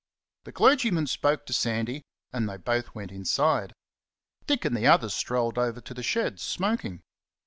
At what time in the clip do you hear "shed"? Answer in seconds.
6.01-6.39